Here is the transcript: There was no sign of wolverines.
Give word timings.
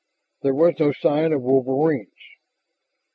There 0.41 0.55
was 0.55 0.79
no 0.79 0.93
sign 0.93 1.31
of 1.31 1.43
wolverines. 1.43 2.09